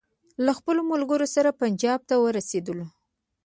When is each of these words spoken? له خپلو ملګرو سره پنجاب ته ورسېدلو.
له 0.45 0.51
خپلو 0.57 0.81
ملګرو 0.91 1.27
سره 1.35 1.57
پنجاب 1.61 1.99
ته 2.09 2.15
ورسېدلو. 2.17 2.85